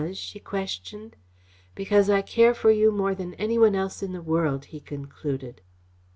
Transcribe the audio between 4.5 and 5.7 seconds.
he concluded.